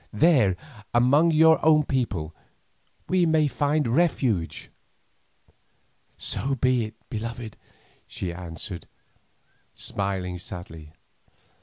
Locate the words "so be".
6.17-6.85